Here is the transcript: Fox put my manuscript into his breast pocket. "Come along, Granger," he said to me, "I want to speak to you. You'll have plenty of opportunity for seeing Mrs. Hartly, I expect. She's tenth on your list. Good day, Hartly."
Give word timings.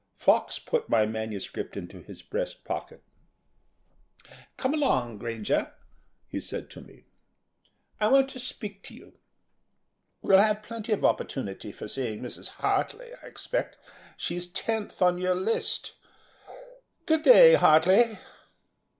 Fox 0.15 0.57
put 0.57 0.89
my 0.89 1.05
manuscript 1.05 1.77
into 1.77 2.01
his 2.01 2.23
breast 2.23 2.63
pocket. 2.65 3.03
"Come 4.57 4.73
along, 4.73 5.19
Granger," 5.19 5.75
he 6.27 6.39
said 6.39 6.71
to 6.71 6.81
me, 6.81 7.03
"I 7.99 8.07
want 8.07 8.27
to 8.31 8.39
speak 8.39 8.81
to 8.85 8.95
you. 8.95 9.19
You'll 10.23 10.39
have 10.39 10.63
plenty 10.63 10.91
of 10.91 11.05
opportunity 11.05 11.71
for 11.71 11.87
seeing 11.87 12.19
Mrs. 12.23 12.47
Hartly, 12.47 13.11
I 13.21 13.27
expect. 13.27 13.77
She's 14.17 14.47
tenth 14.47 15.03
on 15.03 15.19
your 15.19 15.35
list. 15.35 15.93
Good 17.05 17.21
day, 17.21 17.53
Hartly." 17.53 18.17